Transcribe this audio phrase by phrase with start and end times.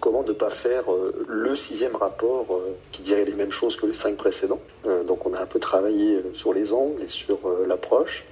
[0.00, 3.86] Comment ne pas faire euh, le sixième rapport euh, qui dirait les mêmes choses que
[3.86, 4.60] les cinq précédents?
[4.84, 8.26] Euh, Donc on a un peu travaillé sur les angles et sur l'approche,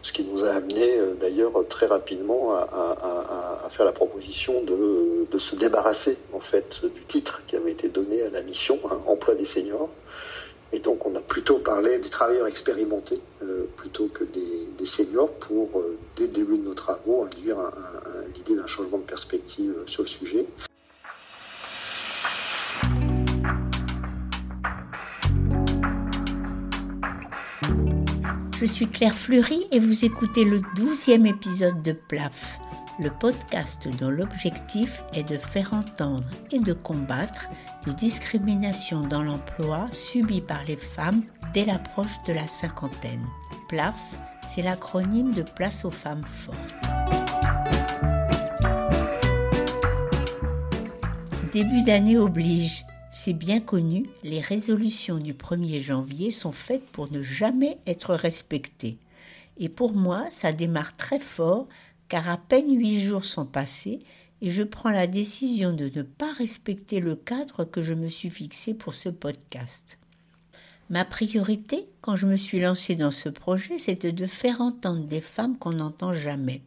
[0.00, 6.16] ce qui nous a amené d'ailleurs très rapidement à, faire la proposition de, se débarrasser
[6.32, 9.90] en fait du titre qui avait été donné à la mission, hein, emploi des seniors.
[10.72, 13.20] Et donc on a plutôt parlé des travailleurs expérimentés
[13.76, 15.82] plutôt que des, seniors pour,
[16.16, 17.72] dès le début de nos travaux, induire un-
[18.68, 20.46] changement de perspective euh, sur le sujet.
[28.60, 32.58] Je suis Claire Fleury et vous écoutez le douzième épisode de PLAF,
[32.98, 37.46] le podcast dont l'objectif est de faire entendre et de combattre
[37.86, 41.22] les discriminations dans l'emploi subies par les femmes
[41.54, 43.24] dès l'approche de la cinquantaine.
[43.68, 44.16] PLAF,
[44.52, 47.37] c'est l'acronyme de Place aux femmes fortes.
[51.52, 52.84] Début d'année oblige.
[53.10, 58.98] C'est bien connu, les résolutions du 1er janvier sont faites pour ne jamais être respectées.
[59.56, 61.66] Et pour moi, ça démarre très fort,
[62.08, 64.00] car à peine huit jours sont passés
[64.42, 68.30] et je prends la décision de ne pas respecter le cadre que je me suis
[68.30, 69.98] fixé pour ce podcast.
[70.90, 75.22] Ma priorité, quand je me suis lancée dans ce projet, c'était de faire entendre des
[75.22, 76.60] femmes qu'on n'entend jamais.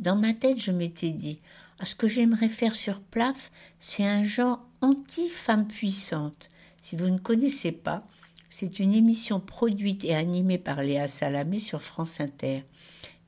[0.00, 1.38] Dans ma tête, je m'étais dit,
[1.84, 6.48] ce que j'aimerais faire sur PLAF, c'est un genre anti-femme puissante.
[6.82, 8.06] Si vous ne connaissez pas,
[8.48, 12.64] c'est une émission produite et animée par Léa Salamé sur France Inter.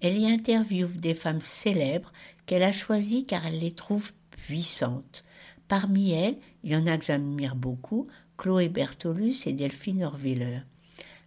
[0.01, 2.13] Elle y interviewe des femmes célèbres
[2.47, 5.25] qu'elle a choisies car elle les trouve puissantes.
[5.67, 8.07] Parmi elles, il y en a que j'admire beaucoup,
[8.39, 10.61] Chloé Bertolus et Delphine Orviller.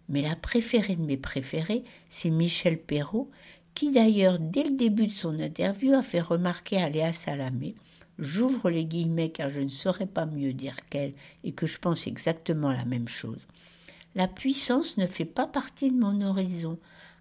[0.08, 3.30] Mais la préférée de mes préférées, c'est Michel Perrault,
[3.74, 7.74] qui d'ailleurs, dès le début de son interview, a fait remarquer à Léa Salamé,
[8.18, 12.06] j'ouvre les guillemets car je ne saurais pas mieux dire qu'elle et que je pense
[12.06, 13.46] exactement la même chose.
[14.14, 16.78] La puissance ne fait pas partie de mon horizon.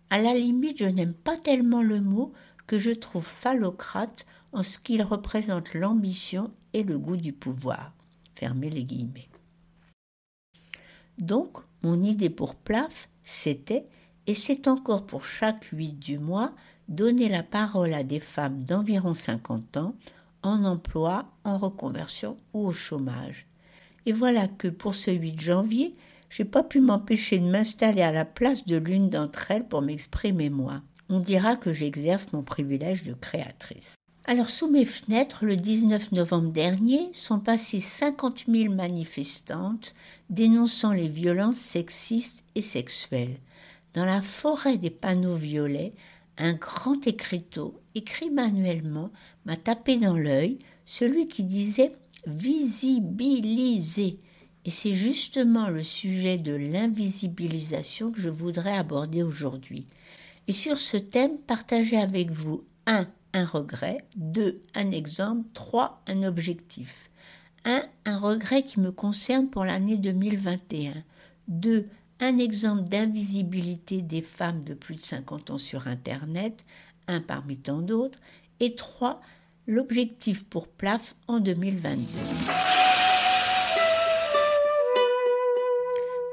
[0.09, 2.33] À la limite, je n'aime pas tellement le mot
[2.67, 7.93] que je trouve phallocrate en ce qu'il représente l'ambition et le goût du pouvoir.
[8.33, 9.29] Fermez les guillemets.
[11.17, 13.85] Donc, mon idée pour PLAF, c'était,
[14.27, 16.51] et c'est encore pour chaque 8 du mois,
[16.87, 19.95] donner la parole à des femmes d'environ 50 ans,
[20.43, 23.47] en emploi, en reconversion ou au chômage.
[24.05, 25.95] Et voilà que pour ce 8 janvier,
[26.29, 30.49] j'ai pas pu m'empêcher de m'installer à la place de l'une d'entre elles pour m'exprimer
[30.49, 30.81] moi.
[31.09, 33.95] On dira que j'exerce mon privilège de créatrice.
[34.25, 39.93] Alors, sous mes fenêtres, le 19 novembre dernier, sont passées 50 000 manifestantes
[40.29, 43.37] dénonçant les violences sexistes et sexuelles.
[43.93, 45.93] Dans la forêt des panneaux violets,
[46.37, 49.11] un grand écriteau, écrit manuellement,
[49.45, 51.91] m'a tapé dans l'œil, celui qui disait
[52.25, 54.19] visibiliser.
[54.63, 59.87] Et c'est justement le sujet de l'invisibilisation que je voudrais aborder aujourd'hui.
[60.47, 63.07] Et sur ce thème, partager avec vous 1.
[63.33, 64.61] Un regret, 2.
[64.75, 66.01] Un exemple, 3.
[66.07, 67.09] Un objectif.
[67.65, 67.83] 1.
[68.05, 71.03] Un regret qui me concerne pour l'année 2021.
[71.47, 71.87] 2.
[72.23, 76.63] Un exemple d'invisibilité des femmes de plus de 50 ans sur Internet,
[77.07, 78.19] un parmi tant d'autres.
[78.59, 79.19] Et 3.
[79.65, 82.05] L'objectif pour PLAF en 2022.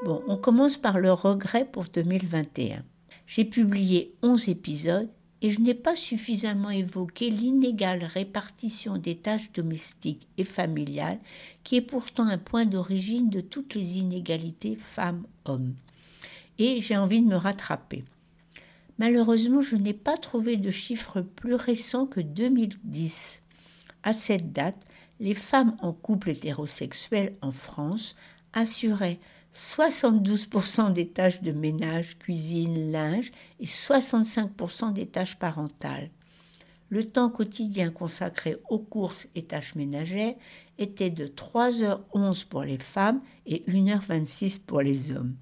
[0.04, 2.82] Bon, on commence par le regret pour 2021.
[3.26, 5.08] J'ai publié 11 épisodes
[5.40, 11.20] et je n'ai pas suffisamment évoqué l'inégale répartition des tâches domestiques et familiales
[11.62, 15.74] qui est pourtant un point d'origine de toutes les inégalités femmes-hommes.
[16.58, 18.04] Et j'ai envie de me rattraper.
[18.98, 23.40] Malheureusement, je n'ai pas trouvé de chiffres plus récents que 2010.
[24.02, 24.82] À cette date,
[25.20, 28.16] les femmes en couple hétérosexuel en France
[28.52, 29.20] assuraient
[29.54, 36.10] 72% des tâches de ménage, cuisine, linge et 65% des tâches parentales.
[36.90, 40.34] Le temps quotidien consacré aux courses et tâches ménagères
[40.78, 45.34] était de 3h11 pour les femmes et 1h26 pour les hommes.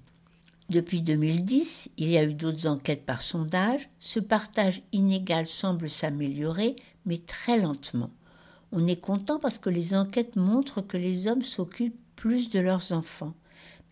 [0.69, 3.89] Depuis 2010, il y a eu d'autres enquêtes par sondage.
[3.99, 6.75] Ce partage inégal semble s'améliorer,
[7.05, 8.11] mais très lentement.
[8.73, 12.91] On est content parce que les enquêtes montrent que les hommes s'occupent plus de leurs
[12.91, 13.33] enfants.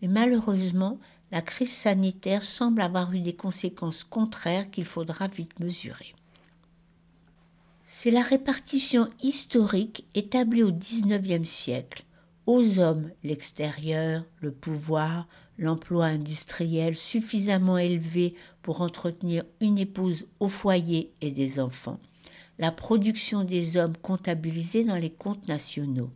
[0.02, 0.98] Mais malheureusement,
[1.32, 6.14] la crise sanitaire semble avoir eu des conséquences contraires qu'il faudra vite mesurer.
[7.86, 12.04] C'est la répartition historique établie au XIXe siècle.
[12.46, 15.26] Aux hommes, l'extérieur, le pouvoir,
[15.58, 21.98] l'emploi industriel suffisamment élevé pour entretenir une épouse au foyer et des enfants.
[22.58, 26.10] la production des hommes comptabilisée dans les comptes nationaux.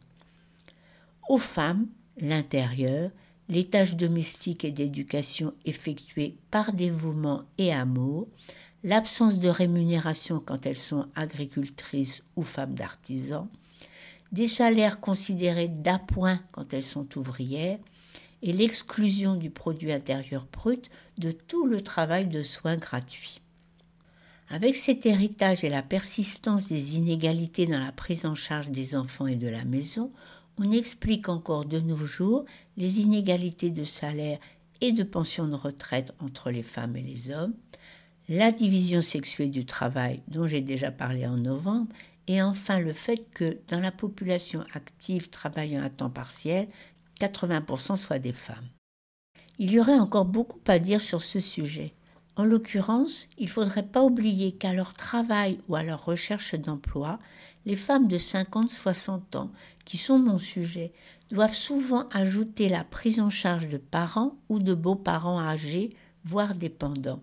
[1.29, 1.87] Aux femmes,
[2.19, 3.11] l'intérieur,
[3.51, 8.29] les tâches domestiques et d'éducation effectuées par dévouement et amour,
[8.85, 13.49] l'absence de rémunération quand elles sont agricultrices ou femmes d'artisans,
[14.31, 17.79] des salaires considérés d'appoint quand elles sont ouvrières,
[18.43, 20.89] et l'exclusion du produit intérieur brut
[21.19, 23.43] de tout le travail de soins gratuits.
[24.49, 29.27] Avec cet héritage et la persistance des inégalités dans la prise en charge des enfants
[29.27, 30.11] et de la maison,
[30.61, 32.45] on explique encore de nos jours
[32.77, 34.39] les inégalités de salaire
[34.83, 37.55] et de pension de retraite entre les femmes et les hommes,
[38.29, 41.89] la division sexuelle du travail dont j'ai déjà parlé en novembre,
[42.29, 46.69] et enfin le fait que dans la population active travaillant à temps partiel,
[47.19, 48.69] 80% soient des femmes.
[49.59, 51.93] Il y aurait encore beaucoup à dire sur ce sujet.
[52.37, 57.19] En l'occurrence, il ne faudrait pas oublier qu'à leur travail ou à leur recherche d'emploi,
[57.67, 59.51] les femmes de 50-60 ans,
[59.85, 60.93] qui sont mon sujet,
[61.31, 65.91] doivent souvent ajouter la prise en charge de parents ou de beaux-parents âgés,
[66.25, 67.23] voire dépendants.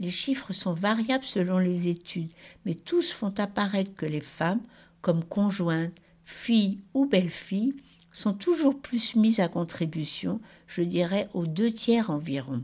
[0.00, 2.32] Les chiffres sont variables selon les études,
[2.64, 4.62] mais tous font apparaître que les femmes,
[5.00, 5.94] comme conjointes,
[6.24, 7.76] filles ou belles-filles,
[8.10, 12.62] sont toujours plus mises à contribution, je dirais aux deux tiers environ.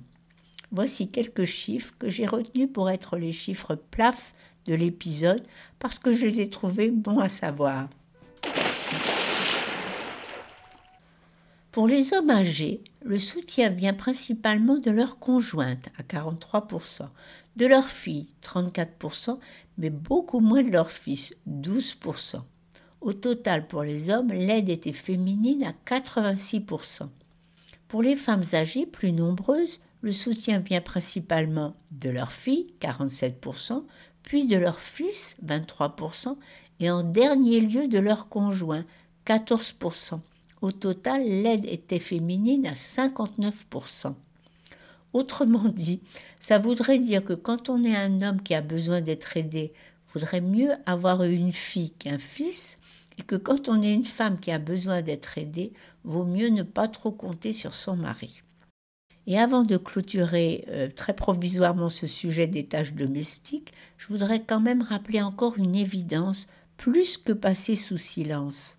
[0.71, 4.35] Voici quelques chiffres que j'ai retenus pour être les chiffres plaf
[4.67, 5.43] de l'épisode
[5.79, 7.89] parce que je les ai trouvés bons à savoir.
[11.73, 17.09] Pour les hommes âgés, le soutien vient principalement de leurs conjointes à 43%,
[17.57, 19.39] de leurs filles 34%,
[19.77, 22.43] mais beaucoup moins de leurs fils 12%.
[23.01, 27.09] Au total, pour les hommes, l'aide était féminine à 86%.
[27.87, 33.85] Pour les femmes âgées plus nombreuses, le soutien vient principalement de leurs filles, 47%,
[34.23, 36.37] puis de leurs fils, 23%,
[36.81, 38.85] et en dernier lieu de leurs conjoints,
[39.27, 40.21] 14%.
[40.61, 44.15] Au total, l'aide était féminine à 59%.
[45.13, 46.01] Autrement dit,
[46.41, 49.73] ça voudrait dire que quand on est un homme qui a besoin d'être aidé,
[50.13, 52.79] vaudrait mieux avoir une fille qu'un fils,
[53.19, 55.73] et que quand on est une femme qui a besoin d'être aidée,
[56.05, 58.43] vaut mieux ne pas trop compter sur son mari.
[59.31, 64.59] Et avant de clôturer euh, très provisoirement ce sujet des tâches domestiques, je voudrais quand
[64.59, 66.47] même rappeler encore une évidence
[66.79, 68.79] plus que passée sous silence.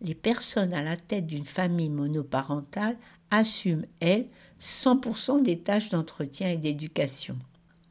[0.00, 2.96] Les personnes à la tête d'une famille monoparentale
[3.32, 4.28] assument, elles,
[4.60, 7.36] 100% des tâches d'entretien et d'éducation.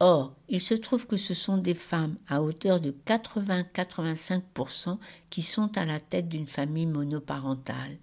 [0.00, 4.96] Or, il se trouve que ce sont des femmes à hauteur de 80-85%
[5.28, 7.98] qui sont à la tête d'une famille monoparentale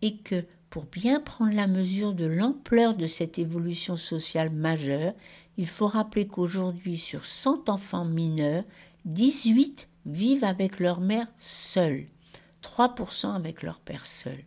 [0.00, 0.44] et que
[0.76, 5.14] pour bien prendre la mesure de l'ampleur de cette évolution sociale majeure,
[5.56, 8.62] il faut rappeler qu'aujourd'hui, sur 100 enfants mineurs,
[9.06, 12.04] 18 vivent avec leur mère seule,
[12.62, 14.44] 3% avec leur père seul.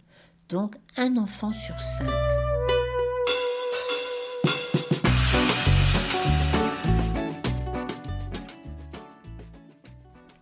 [0.50, 2.12] Donc un enfant sur cinq.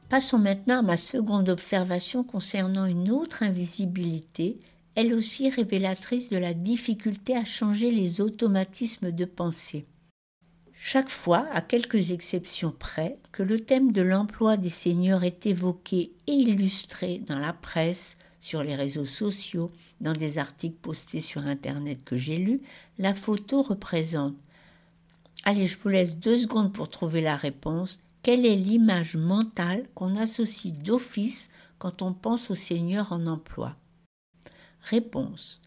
[0.10, 4.58] Passons maintenant à ma seconde observation concernant une autre invisibilité
[4.98, 9.86] elle aussi révélatrice de la difficulté à changer les automatismes de pensée.
[10.74, 16.14] Chaque fois, à quelques exceptions près, que le thème de l'emploi des seigneurs est évoqué
[16.26, 22.04] et illustré dans la presse, sur les réseaux sociaux, dans des articles postés sur Internet
[22.04, 22.62] que j'ai lus,
[22.98, 24.34] la photo représente.
[25.44, 28.00] Allez, je vous laisse deux secondes pour trouver la réponse.
[28.24, 33.76] Quelle est l'image mentale qu'on associe d'office quand on pense aux seigneurs en emploi?
[34.90, 35.60] Réponse.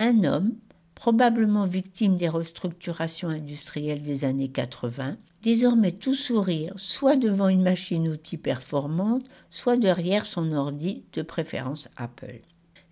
[0.00, 0.54] Un homme,
[0.96, 8.38] probablement victime des restructurations industrielles des années 80, désormais tout sourire, soit devant une machine-outil
[8.38, 12.40] performante, soit derrière son ordi, de préférence Apple.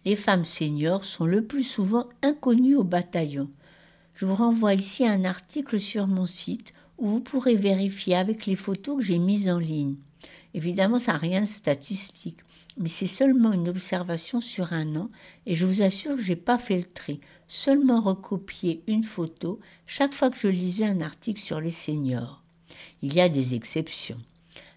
[0.04, 3.50] Les femmes seniors sont le plus souvent inconnues au bataillon.
[4.14, 8.46] Je vous renvoie ici à un article sur mon site où vous pourrez vérifier avec
[8.46, 9.96] les photos que j'ai mises en ligne.
[10.54, 12.43] Évidemment, ça n'a rien de statistique
[12.76, 15.10] mais c'est seulement une observation sur un an
[15.46, 19.60] et je vous assure que je n'ai pas fait le tri, seulement recopié une photo
[19.86, 22.42] chaque fois que je lisais un article sur les seniors.
[23.02, 24.20] Il y a des exceptions.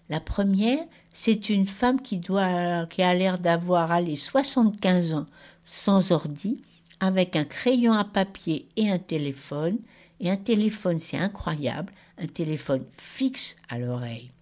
[0.08, 5.26] La première, c'est une femme qui, doit, qui a l'air d'avoir allé 75 ans
[5.64, 6.62] sans ordi,
[7.00, 9.78] avec un crayon à papier et un téléphone.
[10.20, 14.32] Et un téléphone, c'est incroyable, un téléphone fixe à l'oreille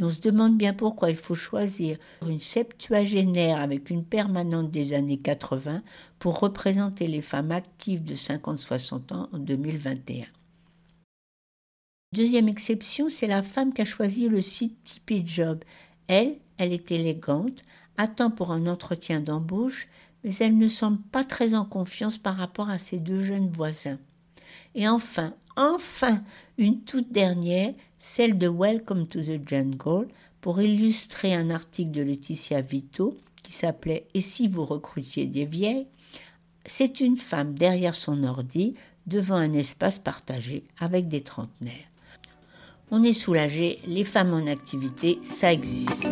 [0.00, 5.18] on se demande bien pourquoi il faut choisir une septuagénaire avec une permanente des années
[5.18, 5.82] 80
[6.18, 10.24] pour représenter les femmes actives de 50-60 ans en 2021.
[12.12, 15.64] Deuxième exception, c'est la femme qui a choisi le site Tipeee Job.
[16.06, 17.62] Elle, elle est élégante,
[17.96, 19.88] attend pour un entretien d'embauche,
[20.22, 23.98] mais elle ne semble pas très en confiance par rapport à ses deux jeunes voisins.
[24.74, 26.22] Et enfin, enfin,
[26.58, 30.08] une toute dernière, celle de Welcome to the Jungle,
[30.40, 35.86] pour illustrer un article de Laetitia Vito qui s'appelait Et si vous recrutiez des vieilles?
[36.66, 38.74] C'est une femme derrière son ordi,
[39.06, 41.88] devant un espace partagé avec des trentenaires.
[42.90, 46.08] On est soulagé, les femmes en activité, ça existe.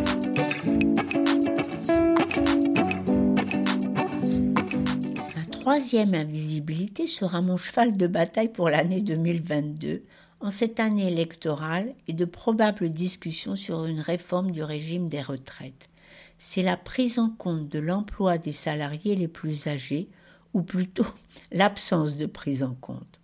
[5.73, 10.03] Troisième invisibilité sera mon cheval de bataille pour l'année 2022,
[10.39, 15.89] en cette année électorale et de probables discussions sur une réforme du régime des retraites.
[16.37, 20.09] C'est la prise en compte de l'emploi des salariés les plus âgés,
[20.53, 21.07] ou plutôt
[21.51, 23.19] l'absence de prise en compte.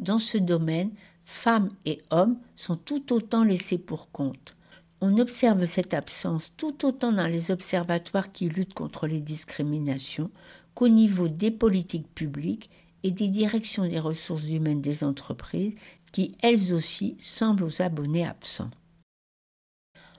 [0.00, 0.90] Dans ce domaine,
[1.24, 4.56] femmes et hommes sont tout autant laissés pour compte.
[5.00, 10.30] On observe cette absence tout autant dans les observatoires qui luttent contre les discriminations
[10.74, 12.70] qu'au niveau des politiques publiques
[13.02, 15.74] et des directions des ressources humaines des entreprises
[16.12, 18.70] qui, elles aussi, semblent aux abonnés absents.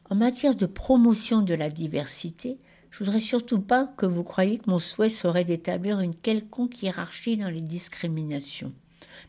[0.09, 2.59] En matière de promotion de la diversité,
[2.91, 7.37] je voudrais surtout pas que vous croyiez que mon souhait serait d'établir une quelconque hiérarchie
[7.37, 8.73] dans les discriminations.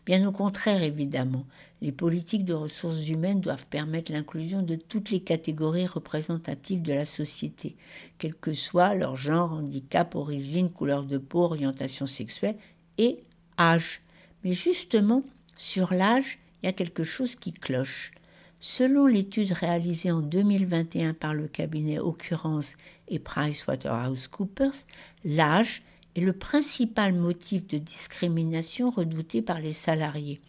[0.06, 1.46] Bien au contraire, évidemment,
[1.80, 7.06] les politiques de ressources humaines doivent permettre l'inclusion de toutes les catégories représentatives de la
[7.06, 7.76] société,
[8.18, 12.56] quel que soit leur genre, handicap, origine, couleur de peau, orientation sexuelle
[12.98, 13.18] et
[13.58, 14.02] âge.
[14.44, 15.22] Mais justement,
[15.56, 18.12] sur l'âge, il y a quelque chose qui cloche.
[18.60, 22.76] Selon l'étude réalisée en 2021 par le cabinet Occurrence
[23.08, 24.86] et PricewaterhouseCoopers,
[25.24, 25.82] l'âge
[26.14, 30.40] est le principal motif de discrimination redouté par les salariés.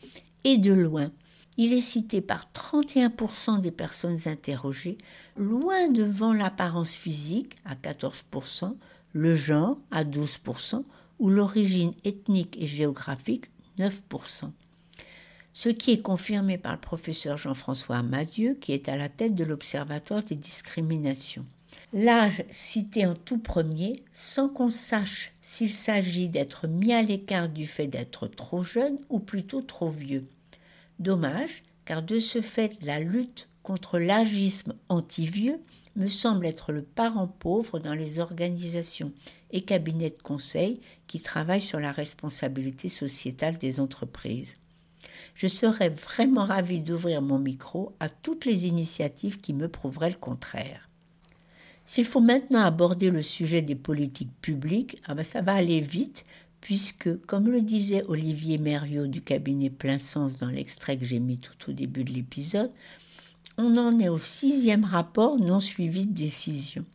[0.44, 1.12] Et de loin,
[1.58, 4.98] il est cité par 31% des personnes interrogées,
[5.38, 8.76] loin devant l'apparence physique à 14%,
[9.14, 10.84] le genre à 12%
[11.20, 13.46] ou l'origine ethnique et géographique
[13.80, 14.52] 9%.
[15.54, 19.46] Ce qui est confirmé par le professeur Jean-François Madieu, qui est à la tête de
[19.46, 21.46] l'Observatoire des discriminations.
[21.94, 27.68] L'âge cité en tout premier, sans qu'on sache s'il s'agit d'être mis à l'écart du
[27.68, 30.26] fait d'être trop jeune ou plutôt trop vieux.
[30.98, 35.60] Dommage, car de ce fait, la lutte contre l'agisme anti-vieux
[35.96, 39.14] me semble être le parent pauvre dans les organisations
[39.52, 44.58] et cabinets de conseil qui travaillent sur la responsabilité sociétale des entreprises.
[45.36, 50.16] Je serais vraiment ravie d'ouvrir mon micro à toutes les initiatives qui me prouveraient le
[50.16, 50.90] contraire.
[51.86, 56.24] S'il faut maintenant aborder le sujet des politiques publiques, ah ben ça va aller vite,
[56.62, 61.38] puisque, comme le disait Olivier Mériot du cabinet Plein Sens dans l'extrait que j'ai mis
[61.38, 62.72] tout au début de l'épisode,
[63.58, 66.86] on en est au sixième rapport non suivi de décision.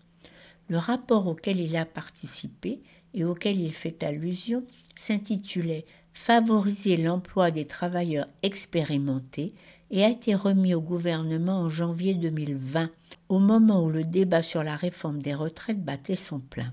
[0.68, 2.80] Le rapport auquel il a participé
[3.14, 4.64] et auquel il fait allusion
[4.96, 9.54] s'intitulait Favoriser l'emploi des travailleurs expérimentés
[9.90, 12.90] et a été remis au gouvernement en janvier 2020,
[13.28, 16.72] au moment où le débat sur la réforme des retraites battait son plein.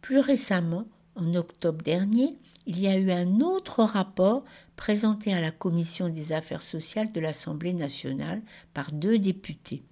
[0.00, 4.44] Plus récemment, en octobre dernier, il y a eu un autre rapport
[4.76, 8.42] présenté à la Commission des affaires sociales de l'Assemblée nationale
[8.72, 9.84] par deux députés.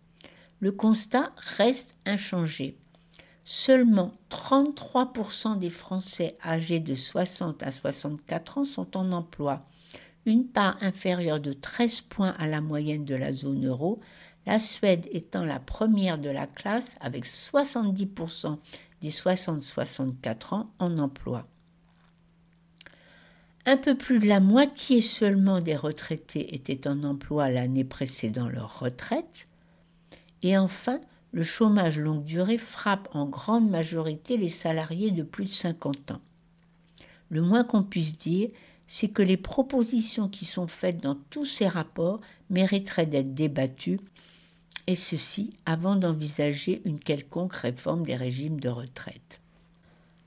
[0.60, 2.76] Le constat reste inchangé.
[3.44, 9.66] Seulement 33% des Français âgés de 60 à 64 ans sont en emploi,
[10.26, 14.00] une part inférieure de 13 points à la moyenne de la zone euro,
[14.46, 18.58] la Suède étant la première de la classe avec 70%
[19.00, 21.46] des 60-64 ans en emploi.
[23.64, 28.80] Un peu plus de la moitié seulement des retraités étaient en emploi l'année précédant leur
[28.80, 29.46] retraite.
[30.42, 31.00] Et enfin,
[31.30, 36.20] le chômage longue durée frappe en grande majorité les salariés de plus de 50 ans.
[37.30, 38.50] Le moins qu'on puisse dire,
[38.94, 42.20] c'est que les propositions qui sont faites dans tous ces rapports
[42.50, 43.98] mériteraient d'être débattues
[44.86, 49.40] et ceci avant d'envisager une quelconque réforme des régimes de retraite.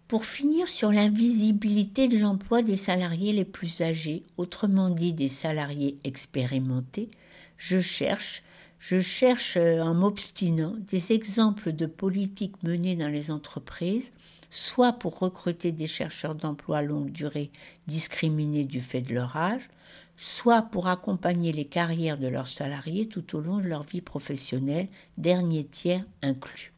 [0.07, 5.99] Pour finir sur l'invisibilité de l'emploi des salariés les plus âgés, autrement dit des salariés
[6.03, 7.11] expérimentés,
[7.57, 8.41] je cherche,
[8.79, 14.11] je cherche euh, en m'obstinant des exemples de politiques menées dans les entreprises,
[14.49, 17.51] soit pour recruter des chercheurs d'emploi longue durée
[17.87, 19.69] discriminés du fait de leur âge,
[20.17, 24.87] soit pour accompagner les carrières de leurs salariés tout au long de leur vie professionnelle,
[25.17, 26.73] dernier tiers inclus.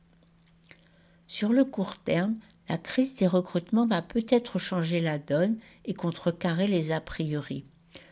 [1.27, 2.37] Sur le court terme,
[2.69, 7.65] la crise des recrutements va peut-être changer la donne et contrecarrer les a priori.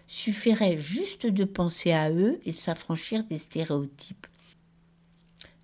[0.07, 4.27] Suffirait juste de penser à eux et s'affranchir des stéréotypes.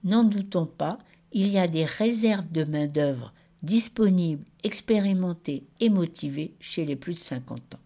[0.04, 0.98] N'en doutons pas,
[1.32, 3.34] il y a des réserves de main-d'œuvre
[3.64, 7.80] disponibles, expérimentées et motivées chez les plus de 50 ans.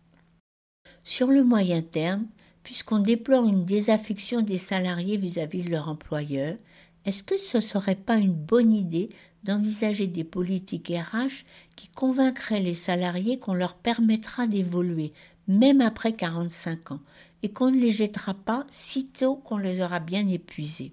[1.03, 2.25] Sur le moyen terme,
[2.63, 6.55] puisqu'on déplore une désaffection des salariés vis-à-vis de leur employeur,
[7.05, 9.09] est-ce que ce ne serait pas une bonne idée
[9.43, 11.43] d'envisager des politiques RH
[11.75, 15.13] qui convaincraient les salariés qu'on leur permettra d'évoluer,
[15.47, 17.01] même après 45 ans,
[17.43, 20.91] et qu'on ne les jettera pas sitôt qu'on les aura bien épuisés.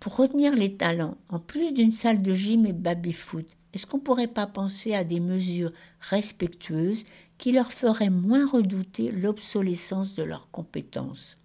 [0.00, 4.02] Pour retenir les talents, en plus d'une salle de gym et baby-foot, est-ce qu'on ne
[4.02, 7.04] pourrait pas penser à des mesures respectueuses
[7.36, 11.38] qui leur feraient moins redouter l'obsolescence de leurs compétences?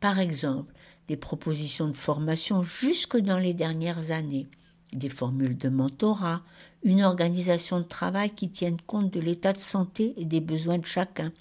[0.00, 0.74] Par exemple,
[1.08, 4.48] des propositions de formation jusque dans les dernières années,
[4.92, 6.42] des formules de mentorat,
[6.82, 10.86] une organisation de travail qui tienne compte de l'état de santé et des besoins de
[10.86, 11.32] chacun,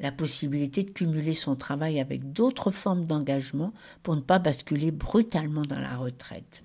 [0.00, 3.72] la possibilité de cumuler son travail avec d'autres formes d'engagement
[4.02, 6.62] pour ne pas basculer brutalement dans la retraite.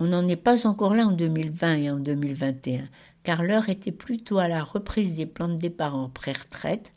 [0.00, 2.88] On n'en est pas encore là en 2020 et en 2021,
[3.22, 6.92] car l'heure était plutôt à la reprise des plans de départ en pré-retraite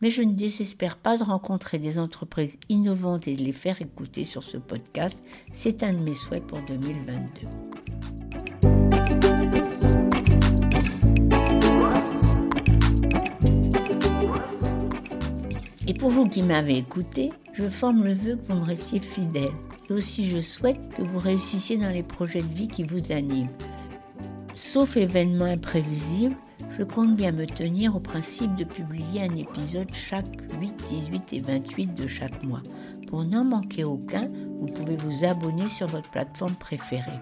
[0.00, 4.24] mais je ne désespère pas de rencontrer des entreprises innovantes et de les faire écouter
[4.24, 5.22] sur ce podcast.
[5.52, 7.89] C'est un de mes souhaits pour 2022.
[15.90, 19.50] Et pour vous qui m'avez écouté, je forme le vœu que vous me restiez fidèle.
[19.88, 23.50] Et aussi je souhaite que vous réussissiez dans les projets de vie qui vous animent.
[24.54, 26.36] Sauf événements imprévisibles,
[26.78, 30.30] je compte bien me tenir au principe de publier un épisode chaque
[30.60, 32.62] 8, 18 et 28 de chaque mois.
[33.08, 34.30] Pour n'en manquer aucun,
[34.60, 37.18] vous pouvez vous abonner sur votre plateforme préférée.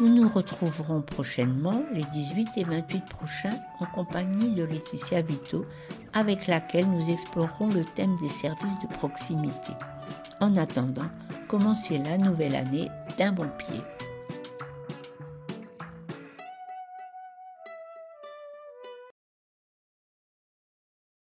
[0.00, 5.64] Nous nous retrouverons prochainement les 18 et 28 prochains en compagnie de Laetitia Vito
[6.12, 9.72] avec laquelle nous explorerons le thème des services de proximité.
[10.40, 11.08] En attendant,
[11.46, 13.80] commencez la nouvelle année d'un bon pied.